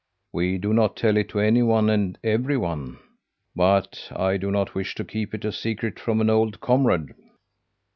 [0.33, 2.97] "We do not tell it to anyone and everyone,
[3.55, 7.13] but I do not wish to keep it a secret from an old comrade.